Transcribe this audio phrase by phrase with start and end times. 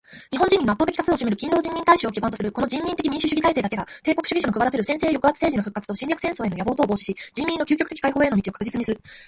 [0.33, 8.99] 日本人民の圧倒的多数を占める勤労人民大衆を基盤とするこの人民的民主主義体制だけが帝国主義者のくわだてる専制抑圧政治の復活と侵略戦争への野望とを防止し、人民の窮極的解放への道を確実にする。